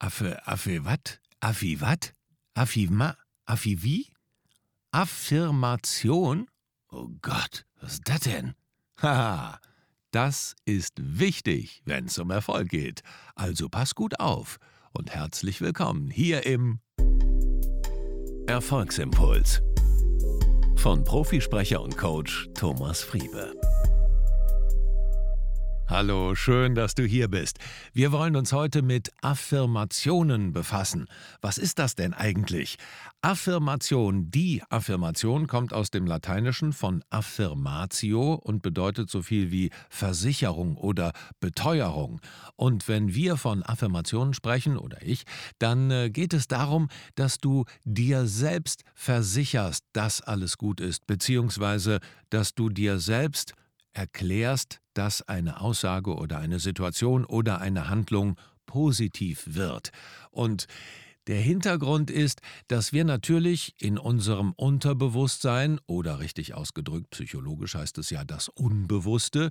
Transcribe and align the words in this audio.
Affe, 0.00 0.46
Affe, 0.46 0.84
wat? 0.84 1.18
Affi, 1.40 1.80
wat? 1.80 2.14
Affi, 2.54 2.86
ma? 2.88 3.16
Affi, 3.46 3.82
wie? 3.82 4.06
Affirmation? 4.92 6.46
Oh 6.92 7.08
Gott, 7.20 7.66
was 7.80 7.94
ist 7.94 8.08
das 8.08 8.20
denn? 8.20 8.54
Haha, 9.02 9.58
das 10.12 10.54
ist 10.64 10.94
wichtig, 10.98 11.82
wenn 11.84 12.06
es 12.06 12.18
um 12.18 12.30
Erfolg 12.30 12.68
geht. 12.68 13.02
Also 13.34 13.68
pass 13.68 13.96
gut 13.96 14.20
auf 14.20 14.58
und 14.92 15.10
herzlich 15.10 15.60
willkommen 15.60 16.10
hier 16.10 16.46
im 16.46 16.78
Erfolgsimpuls 18.46 19.60
von 20.76 21.02
Profisprecher 21.02 21.82
und 21.82 21.96
Coach 21.96 22.48
Thomas 22.54 23.02
Friebe. 23.02 23.52
Hallo, 25.90 26.34
schön, 26.34 26.74
dass 26.74 26.94
du 26.94 27.04
hier 27.04 27.28
bist. 27.28 27.60
Wir 27.94 28.12
wollen 28.12 28.36
uns 28.36 28.52
heute 28.52 28.82
mit 28.82 29.10
Affirmationen 29.22 30.52
befassen. 30.52 31.06
Was 31.40 31.56
ist 31.56 31.78
das 31.78 31.94
denn 31.94 32.12
eigentlich? 32.12 32.76
Affirmation, 33.22 34.30
die 34.30 34.62
Affirmation 34.68 35.46
kommt 35.46 35.72
aus 35.72 35.90
dem 35.90 36.06
Lateinischen 36.06 36.74
von 36.74 37.02
affirmatio 37.08 38.34
und 38.34 38.60
bedeutet 38.60 39.08
so 39.08 39.22
viel 39.22 39.50
wie 39.50 39.70
Versicherung 39.88 40.76
oder 40.76 41.12
Beteuerung. 41.40 42.20
Und 42.54 42.86
wenn 42.86 43.14
wir 43.14 43.38
von 43.38 43.62
Affirmationen 43.62 44.34
sprechen, 44.34 44.76
oder 44.76 44.98
ich, 45.00 45.24
dann 45.58 45.90
äh, 45.90 46.10
geht 46.10 46.34
es 46.34 46.48
darum, 46.48 46.88
dass 47.14 47.38
du 47.38 47.64
dir 47.84 48.26
selbst 48.26 48.84
versicherst, 48.94 49.86
dass 49.94 50.20
alles 50.20 50.58
gut 50.58 50.82
ist, 50.82 51.06
beziehungsweise 51.06 52.00
dass 52.28 52.54
du 52.54 52.68
dir 52.68 52.98
selbst 52.98 53.54
erklärst, 53.94 54.80
dass 54.98 55.22
eine 55.28 55.60
Aussage 55.60 56.16
oder 56.16 56.38
eine 56.38 56.58
Situation 56.58 57.24
oder 57.24 57.60
eine 57.60 57.88
Handlung 57.88 58.36
positiv 58.66 59.44
wird. 59.46 59.92
Und 60.32 60.66
der 61.28 61.40
Hintergrund 61.40 62.10
ist, 62.10 62.40
dass 62.68 62.92
wir 62.92 63.04
natürlich 63.04 63.74
in 63.78 63.98
unserem 63.98 64.52
Unterbewusstsein 64.52 65.78
oder 65.86 66.20
richtig 66.20 66.54
ausgedrückt, 66.54 67.10
psychologisch 67.10 67.74
heißt 67.74 67.98
es 67.98 68.08
ja 68.08 68.24
das 68.24 68.48
Unbewusste, 68.48 69.50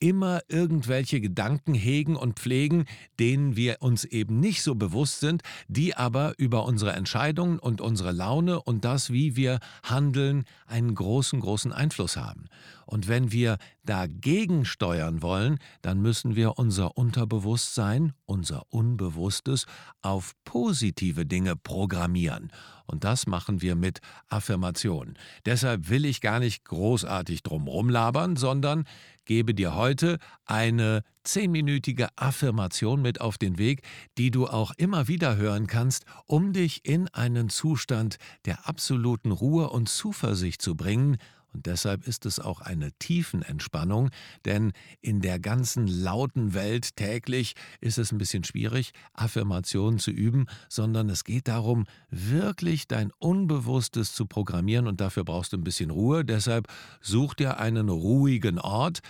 immer 0.00 0.40
irgendwelche 0.48 1.20
Gedanken 1.20 1.74
hegen 1.74 2.16
und 2.16 2.38
pflegen, 2.38 2.86
denen 3.20 3.56
wir 3.56 3.76
uns 3.80 4.04
eben 4.04 4.40
nicht 4.40 4.62
so 4.62 4.74
bewusst 4.74 5.20
sind, 5.20 5.42
die 5.68 5.94
aber 5.94 6.32
über 6.38 6.64
unsere 6.64 6.92
Entscheidungen 6.92 7.58
und 7.58 7.82
unsere 7.82 8.12
Laune 8.12 8.62
und 8.62 8.86
das, 8.86 9.12
wie 9.12 9.36
wir 9.36 9.60
handeln, 9.82 10.44
einen 10.66 10.94
großen, 10.94 11.40
großen 11.40 11.72
Einfluss 11.72 12.16
haben. 12.16 12.46
Und 12.86 13.06
wenn 13.06 13.32
wir 13.32 13.58
dagegen 13.84 14.64
steuern 14.64 15.20
wollen, 15.20 15.58
dann 15.82 16.00
müssen 16.00 16.36
wir 16.36 16.58
unser 16.58 16.96
Unterbewusstsein, 16.96 18.14
unser 18.24 18.62
Unbewusstes, 18.70 19.66
auf 20.00 20.32
positive 20.44 21.17
Dinge 21.26 21.56
programmieren. 21.56 22.52
Und 22.86 23.04
das 23.04 23.26
machen 23.26 23.60
wir 23.60 23.74
mit 23.74 24.00
Affirmationen. 24.28 25.18
Deshalb 25.44 25.90
will 25.90 26.06
ich 26.06 26.20
gar 26.20 26.40
nicht 26.40 26.64
großartig 26.64 27.42
drum 27.42 27.68
rumlabern, 27.68 28.36
sondern 28.36 28.84
gebe 29.26 29.54
dir 29.54 29.74
heute 29.74 30.18
eine 30.46 31.02
zehnminütige 31.22 32.08
Affirmation 32.16 33.02
mit 33.02 33.20
auf 33.20 33.36
den 33.36 33.58
Weg, 33.58 33.82
die 34.16 34.30
du 34.30 34.46
auch 34.46 34.72
immer 34.78 35.06
wieder 35.06 35.36
hören 35.36 35.66
kannst, 35.66 36.06
um 36.26 36.54
dich 36.54 36.86
in 36.86 37.08
einen 37.08 37.50
Zustand 37.50 38.16
der 38.46 38.66
absoluten 38.66 39.30
Ruhe 39.30 39.68
und 39.68 39.90
Zuversicht 39.90 40.62
zu 40.62 40.74
bringen, 40.74 41.18
und 41.54 41.66
deshalb 41.66 42.06
ist 42.06 42.26
es 42.26 42.40
auch 42.40 42.60
eine 42.60 42.92
Tiefenentspannung, 42.98 44.10
denn 44.44 44.72
in 45.00 45.20
der 45.20 45.38
ganzen 45.38 45.86
lauten 45.86 46.54
Welt 46.54 46.96
täglich 46.96 47.54
ist 47.80 47.98
es 47.98 48.12
ein 48.12 48.18
bisschen 48.18 48.44
schwierig, 48.44 48.92
Affirmationen 49.14 49.98
zu 49.98 50.10
üben, 50.10 50.46
sondern 50.68 51.08
es 51.08 51.24
geht 51.24 51.48
darum, 51.48 51.86
wirklich 52.10 52.86
dein 52.86 53.10
Unbewusstes 53.18 54.12
zu 54.12 54.26
programmieren 54.26 54.86
und 54.86 55.00
dafür 55.00 55.24
brauchst 55.24 55.52
du 55.52 55.56
ein 55.56 55.64
bisschen 55.64 55.90
Ruhe. 55.90 56.24
Deshalb 56.24 56.68
such 57.00 57.34
dir 57.34 57.58
einen 57.58 57.88
ruhigen 57.88 58.58
Ort, 58.58 59.00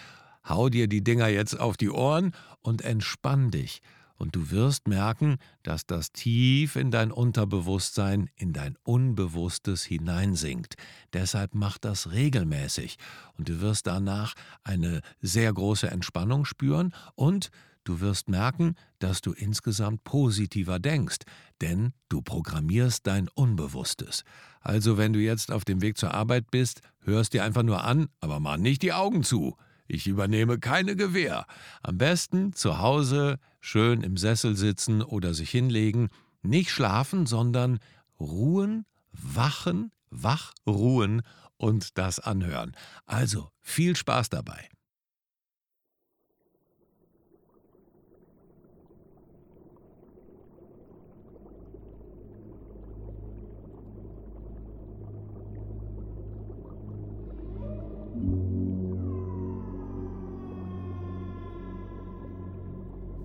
hau 0.48 0.68
dir 0.68 0.86
die 0.86 1.02
Dinger 1.02 1.28
jetzt 1.28 1.58
auf 1.58 1.76
die 1.76 1.90
Ohren 1.90 2.32
und 2.60 2.82
entspann 2.82 3.50
dich 3.50 3.80
und 4.18 4.34
du 4.34 4.50
wirst 4.50 4.88
merken, 4.88 5.38
dass 5.62 5.86
das 5.86 6.12
tief 6.12 6.76
in 6.76 6.90
dein 6.90 7.10
Unterbewusstsein, 7.12 8.28
in 8.36 8.52
dein 8.52 8.76
Unbewusstes 8.82 9.84
hineinsinkt. 9.84 10.74
Deshalb 11.12 11.54
mach 11.54 11.78
das 11.78 12.10
regelmäßig 12.10 12.98
und 13.38 13.48
du 13.48 13.60
wirst 13.60 13.86
danach 13.86 14.34
eine 14.64 15.00
sehr 15.22 15.52
große 15.52 15.90
Entspannung 15.90 16.44
spüren 16.44 16.92
und 17.14 17.50
du 17.84 18.00
wirst 18.00 18.28
merken, 18.28 18.74
dass 18.98 19.22
du 19.22 19.32
insgesamt 19.32 20.04
positiver 20.04 20.78
denkst, 20.78 21.20
denn 21.60 21.92
du 22.08 22.20
programmierst 22.20 23.06
dein 23.06 23.28
Unbewusstes. 23.28 24.24
Also 24.60 24.98
wenn 24.98 25.12
du 25.12 25.20
jetzt 25.20 25.50
auf 25.50 25.64
dem 25.64 25.80
Weg 25.80 25.96
zur 25.96 26.12
Arbeit 26.12 26.50
bist, 26.50 26.82
hörst 27.00 27.32
dir 27.32 27.44
einfach 27.44 27.62
nur 27.62 27.84
an, 27.84 28.08
aber 28.20 28.40
mach 28.40 28.58
nicht 28.58 28.82
die 28.82 28.92
Augen 28.92 29.22
zu. 29.22 29.56
Ich 29.88 30.06
übernehme 30.06 30.58
keine 30.58 30.96
Gewähr. 30.96 31.46
Am 31.82 31.96
besten 31.96 32.52
zu 32.52 32.78
Hause 32.78 33.38
schön 33.60 34.02
im 34.02 34.18
Sessel 34.18 34.54
sitzen 34.54 35.02
oder 35.02 35.32
sich 35.32 35.50
hinlegen, 35.50 36.10
nicht 36.42 36.70
schlafen, 36.70 37.26
sondern 37.26 37.80
ruhen, 38.20 38.84
wachen, 39.12 39.90
wach 40.10 40.52
ruhen 40.66 41.22
und 41.56 41.96
das 41.96 42.20
anhören. 42.20 42.76
Also 43.06 43.50
viel 43.60 43.96
Spaß 43.96 44.28
dabei. 44.28 44.68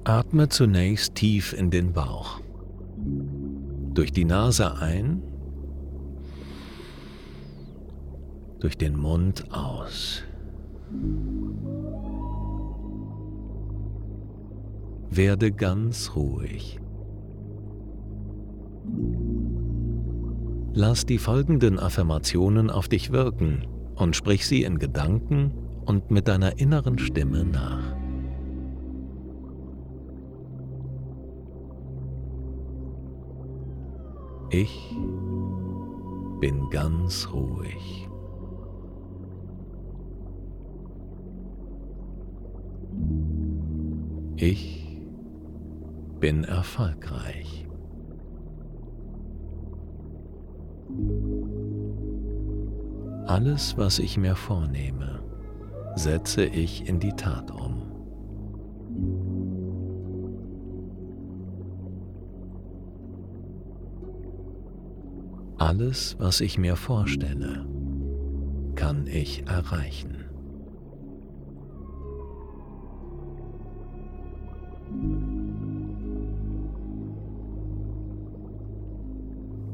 Atme 0.06 0.50
zunächst 0.50 1.16
tief 1.16 1.54
in 1.54 1.70
den 1.72 1.94
Bauch. 1.94 2.42
Durch 3.94 4.12
die 4.12 4.26
Nase 4.26 4.76
ein, 4.76 5.22
durch 8.60 8.78
den 8.78 8.98
Mund 8.98 9.46
aus. 9.54 10.24
Werde 15.10 15.54
ganz 15.54 16.12
ruhig. 16.18 16.82
Lass 20.74 21.06
die 21.06 21.18
folgenden 21.18 21.80
Affirmationen 21.80 22.70
auf 22.70 22.90
dich 22.90 23.14
wirken 23.14 23.68
und 23.96 24.18
sprich 24.18 24.48
sie 24.48 24.64
in 24.64 24.80
Gedanken 24.80 25.52
und 25.86 26.12
mit 26.12 26.28
deiner 26.28 26.60
inneren 26.60 26.98
Stimme 26.98 27.46
nach. 27.46 28.03
Ich 34.54 34.96
bin 36.40 36.70
ganz 36.70 37.28
ruhig. 37.34 38.08
Ich 44.36 45.02
bin 46.20 46.44
erfolgreich. 46.44 47.68
Alles, 53.26 53.76
was 53.76 53.98
ich 53.98 54.20
mir 54.20 54.36
vornehme, 54.36 55.24
setze 55.96 56.46
ich 56.46 56.88
in 56.88 57.00
die 57.00 57.14
Tat 57.14 57.50
um. 57.50 57.93
Alles, 65.64 66.18
was 66.20 66.42
ich 66.42 66.58
mir 66.58 66.76
vorstelle, 66.76 67.66
kann 68.76 69.08
ich 69.08 69.48
erreichen. 69.48 70.26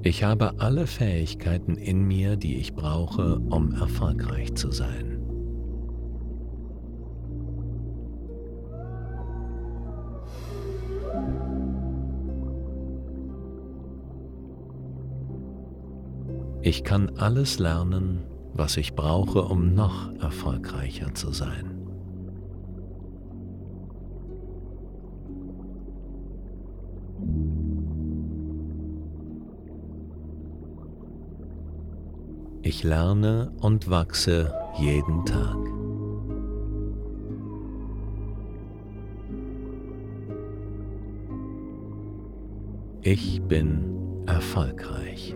Ich 0.04 0.24
habe 0.24 0.60
alle 0.60 0.86
Fähigkeiten 0.86 1.76
in 1.76 2.04
mir, 2.04 2.36
die 2.36 2.58
ich 2.58 2.76
brauche, 2.76 3.40
um 3.40 3.74
erfolgreich 3.74 4.54
zu 4.54 4.70
sein. 4.70 5.19
Ich 16.70 16.84
kann 16.84 17.10
alles 17.18 17.58
lernen, 17.58 18.20
was 18.54 18.78
ich 18.78 18.94
brauche, 18.94 19.42
um 19.42 19.74
noch 19.74 20.14
erfolgreicher 20.22 21.16
zu 21.16 21.32
sein. 21.32 21.66
Ich 32.62 32.84
lerne 32.84 33.52
und 33.62 33.90
wachse 33.90 34.54
jeden 34.78 35.26
Tag. 35.26 35.58
Ich 43.02 43.42
bin 43.42 44.24
erfolgreich. 44.28 45.36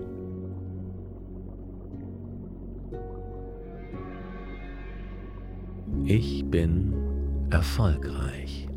Ich 6.06 6.46
bin 6.46 6.94
erfolgreich. 7.50 8.68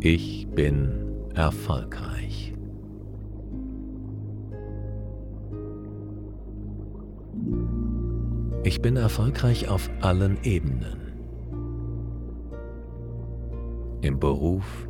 Ich 0.00 0.48
bin 0.48 0.90
erfolgreich. 1.34 2.52
Ich 8.64 8.82
bin 8.82 8.96
erfolgreich 8.96 9.68
auf 9.68 9.88
allen 10.00 10.38
Ebenen. 10.42 10.98
Im 14.00 14.18
Beruf, 14.18 14.88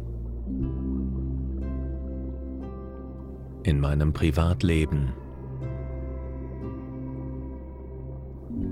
in 3.65 3.79
meinem 3.79 4.15
Privatleben, 4.15 5.13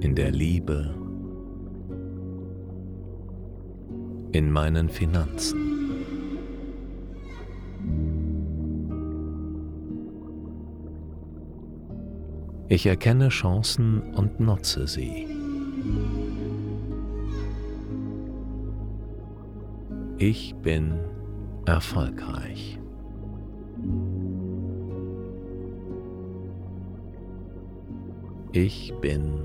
in 0.00 0.14
der 0.14 0.30
Liebe, 0.30 0.94
in 4.32 4.50
meinen 4.50 4.88
Finanzen. 4.88 5.70
Ich 12.68 12.86
erkenne 12.86 13.28
Chancen 13.28 14.00
und 14.14 14.38
nutze 14.38 14.86
sie. 14.86 15.26
Ich 20.18 20.54
bin 20.62 20.94
erfolgreich. 21.66 22.78
Ich 28.52 28.94
bin 29.00 29.44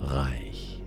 reich. 0.00 0.82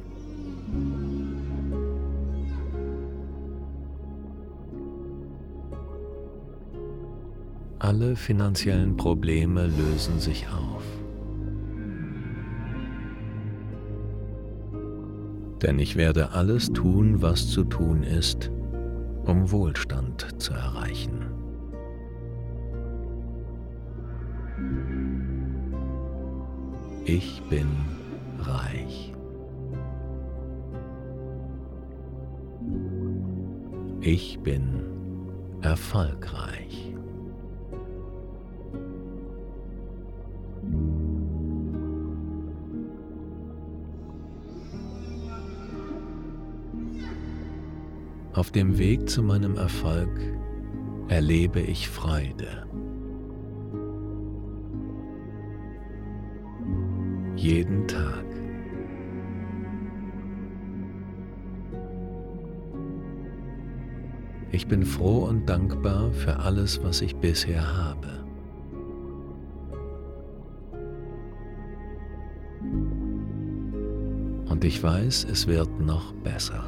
Alle 7.80 8.16
finanziellen 8.16 8.96
Probleme 8.96 9.68
lösen 9.68 10.20
sich 10.20 10.48
auf. 10.48 10.84
Denn 15.62 15.80
ich 15.80 15.96
werde 15.96 16.32
alles 16.32 16.72
tun, 16.72 17.22
was 17.22 17.50
zu 17.50 17.64
tun 17.64 18.04
ist, 18.04 18.52
um 19.26 19.52
Wohlstand 19.52 20.42
zu 20.42 20.54
erreichen. 20.54 21.26
Ich 27.06 27.42
bin 27.50 27.68
reich. 28.48 29.14
Ich 34.02 34.40
bin 34.40 34.82
erfolgreich. 35.62 36.94
Auf 48.34 48.52
dem 48.52 48.78
Weg 48.78 49.10
zu 49.10 49.22
meinem 49.22 49.56
Erfolg 49.58 50.10
erlebe 51.08 51.60
ich 51.62 51.88
Freude. 51.88 52.68
Jeden 57.36 57.88
Tag. 57.88 58.33
Ich 64.54 64.68
bin 64.68 64.86
froh 64.86 65.26
und 65.26 65.50
dankbar 65.50 66.12
für 66.12 66.38
alles, 66.38 66.84
was 66.84 67.02
ich 67.02 67.16
bisher 67.16 67.76
habe. 67.76 68.24
Und 74.48 74.64
ich 74.64 74.84
weiß, 74.84 75.24
es 75.24 75.48
wird 75.48 75.80
noch 75.80 76.14
besser. 76.14 76.64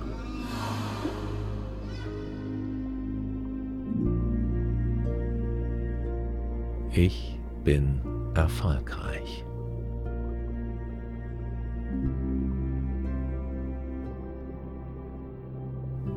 Ich 6.92 7.38
bin 7.64 8.02
erfolgreich. 8.34 9.45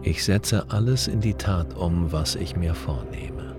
Ich 0.03 0.25
setze 0.25 0.71
alles 0.71 1.09
in 1.09 1.21
die 1.21 1.35
Tat 1.35 1.77
um, 1.77 2.13
was 2.13 2.37
ich 2.37 2.57
mir 2.57 2.75
vornehme. 2.75 3.57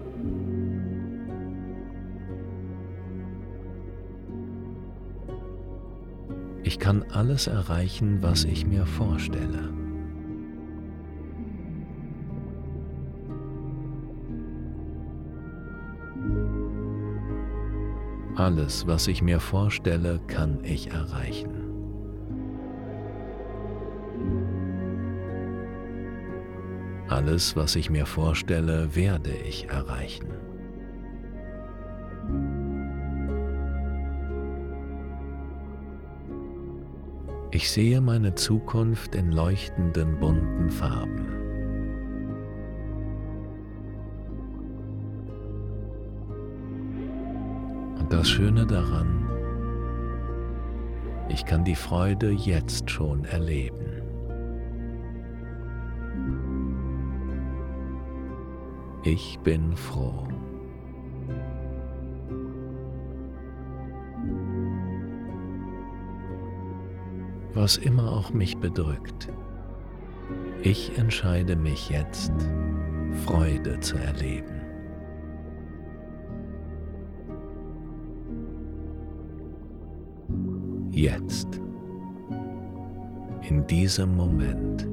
Ich 6.63 6.79
kann 6.79 7.03
alles 7.11 7.47
erreichen, 7.47 8.21
was 8.21 8.43
ich 8.43 8.65
mir 8.65 8.85
vorstelle. 8.85 9.73
Alles, 18.35 18.87
was 18.87 19.07
ich 19.07 19.21
mir 19.21 19.39
vorstelle, 19.39 20.19
kann 20.27 20.63
ich 20.63 20.91
erreichen. 20.91 21.78
Alles, 27.19 27.53
was 27.57 27.75
ich 27.75 27.89
mir 27.89 28.05
vorstelle, 28.05 28.95
werde 28.95 29.31
ich 29.31 29.67
erreichen. 29.67 30.29
Ich 37.51 37.69
sehe 37.69 37.99
meine 37.99 38.35
Zukunft 38.35 39.15
in 39.15 39.33
leuchtenden 39.33 40.17
bunten 40.21 40.69
Farben. 40.69 41.25
das 48.09 48.27
Schöne 48.27 48.65
daran, 48.65 49.29
ich 51.27 51.45
kann 51.45 51.63
die 51.63 51.75
Freude 51.75 52.31
jetzt 52.31 52.89
schon 52.89 53.23
erleben. 53.25 53.98
Ich 59.11 59.39
bin 59.39 59.75
froh. 59.75 60.27
Was 67.55 67.77
immer 67.77 68.11
auch 68.11 68.31
mich 68.31 68.55
bedrückt, 68.57 69.29
ich 70.61 70.95
entscheide 70.99 71.55
mich 71.55 71.89
jetzt, 71.89 72.31
Freude 73.25 73.79
zu 73.79 73.97
erleben. 73.97 74.61
jetzt, 80.91 81.47
in 83.47 83.65
diesem 83.65 84.17
Moment. 84.17 84.88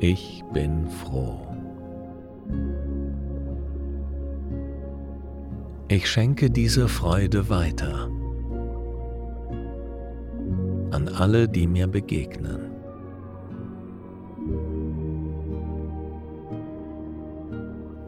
Ich 0.00 0.42
bin 0.52 0.88
froh. 0.88 1.46
Ich 5.88 6.10
schenke 6.10 6.50
diese 6.50 6.88
Freude 6.88 7.48
weiter 7.48 8.08
an 10.90 11.08
alle, 11.08 11.48
die 11.48 11.66
mir 11.66 11.86
begegnen. 11.86 12.72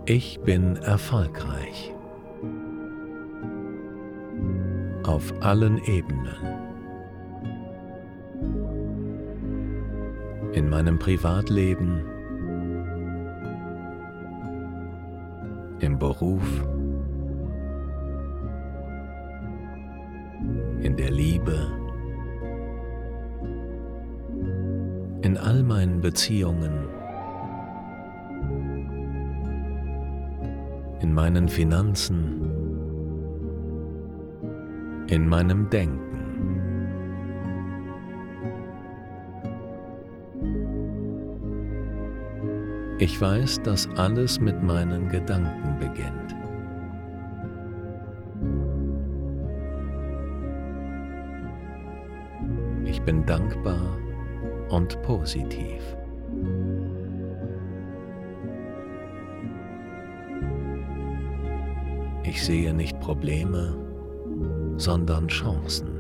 Ich 0.06 0.40
bin 0.40 0.76
erfolgreich. 0.76 1.92
auf 5.12 5.32
allen 5.40 5.78
Ebenen. 5.84 6.61
In 10.52 10.68
meinem 10.68 10.98
Privatleben, 10.98 12.02
Beruf, 16.02 16.66
in 20.82 20.96
der 20.96 21.12
Liebe, 21.12 21.70
in 25.22 25.36
all 25.36 25.62
meinen 25.62 26.00
Beziehungen, 26.00 26.88
in 31.02 31.14
meinen 31.14 31.48
Finanzen, 31.48 32.50
in 35.06 35.28
meinem 35.28 35.70
Denken. 35.70 36.11
Ich 43.02 43.20
weiß, 43.20 43.62
dass 43.62 43.88
alles 43.96 44.38
mit 44.38 44.62
meinen 44.62 45.08
Gedanken 45.08 45.76
beginnt. 45.80 46.36
Ich 52.84 53.02
bin 53.02 53.26
dankbar 53.26 53.98
und 54.68 55.02
positiv. 55.02 55.82
Ich 62.22 62.44
sehe 62.44 62.72
nicht 62.72 63.00
Probleme, 63.00 63.76
sondern 64.76 65.26
Chancen. 65.26 65.91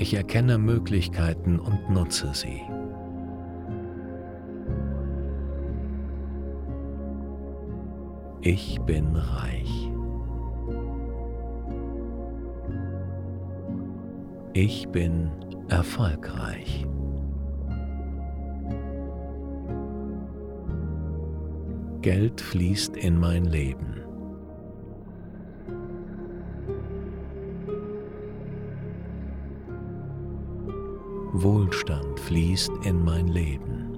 Ich 0.00 0.14
erkenne 0.14 0.58
Möglichkeiten 0.58 1.58
und 1.58 1.90
nutze 1.90 2.30
sie. 2.32 2.62
Ich 8.40 8.80
bin 8.82 9.16
reich. 9.16 9.90
Ich 14.52 14.88
bin 14.90 15.32
erfolgreich. 15.68 16.86
Geld 22.02 22.40
fließt 22.40 22.96
in 22.96 23.18
mein 23.18 23.46
Leben. 23.46 23.87
Wohlstand 31.40 32.18
fließt 32.18 32.72
in 32.82 33.04
mein 33.04 33.28
Leben. 33.28 33.96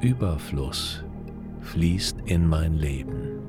Überfluss 0.00 1.02
fließt 1.60 2.18
in 2.26 2.46
mein 2.46 2.74
Leben. 2.74 3.40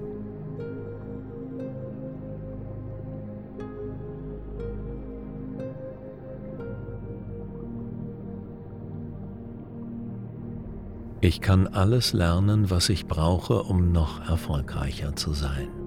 Ich 11.21 11.39
kann 11.39 11.67
alles 11.67 12.13
lernen, 12.13 12.71
was 12.71 12.89
ich 12.89 13.05
brauche, 13.05 13.61
um 13.61 13.91
noch 13.91 14.27
erfolgreicher 14.27 15.15
zu 15.15 15.33
sein. 15.33 15.78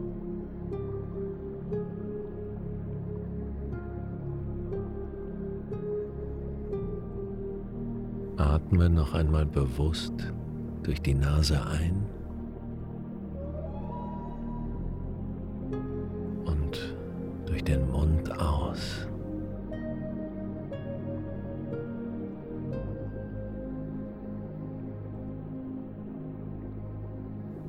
Atme 8.73 8.89
noch 8.89 9.13
einmal 9.13 9.45
bewusst 9.45 10.15
durch 10.83 11.03
die 11.03 11.13
Nase 11.13 11.61
ein 11.63 12.07
und 16.47 16.97
durch 17.45 17.63
den 17.65 17.91
Mund 17.91 18.33
aus. 18.41 19.07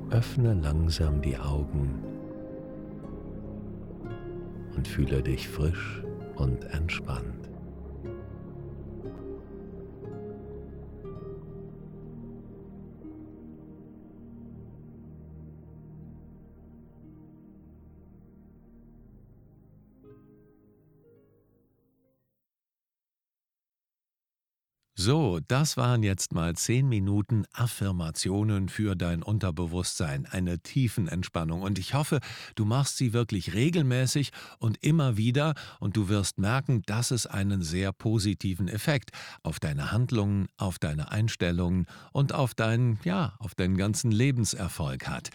Öffne 0.08 0.54
langsam 0.54 1.20
die 1.20 1.36
Augen 1.36 2.02
und 4.74 4.88
fühle 4.88 5.22
dich 5.22 5.46
frisch 5.50 6.02
und 6.36 6.64
entspannt. 6.72 7.53
So, 25.06 25.38
das 25.48 25.76
waren 25.76 26.02
jetzt 26.02 26.32
mal 26.32 26.56
zehn 26.56 26.88
Minuten 26.88 27.44
Affirmationen 27.52 28.70
für 28.70 28.96
dein 28.96 29.22
Unterbewusstsein, 29.22 30.24
eine 30.24 30.60
Tiefenentspannung. 30.60 31.60
Und 31.60 31.78
ich 31.78 31.92
hoffe, 31.92 32.20
du 32.54 32.64
machst 32.64 32.96
sie 32.96 33.12
wirklich 33.12 33.52
regelmäßig 33.52 34.30
und 34.56 34.82
immer 34.82 35.18
wieder 35.18 35.52
und 35.78 35.98
du 35.98 36.08
wirst 36.08 36.38
merken, 36.38 36.80
dass 36.86 37.10
es 37.10 37.26
einen 37.26 37.60
sehr 37.60 37.92
positiven 37.92 38.66
Effekt 38.66 39.10
auf 39.42 39.60
deine 39.60 39.92
Handlungen, 39.92 40.46
auf 40.56 40.78
deine 40.78 41.10
Einstellungen 41.12 41.84
und 42.12 42.32
auf 42.32 42.54
deinen, 42.54 42.98
ja, 43.04 43.34
auf 43.40 43.54
deinen 43.54 43.76
ganzen 43.76 44.10
Lebenserfolg 44.10 45.06
hat. 45.06 45.28